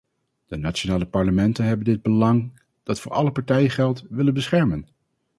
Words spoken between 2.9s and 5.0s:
voor alle partijen geldt, willen beschermen.